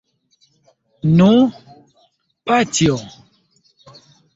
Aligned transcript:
Nu, 1.19 1.29
paĉjo! 2.51 3.01